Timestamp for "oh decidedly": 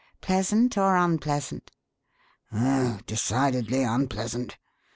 2.51-3.83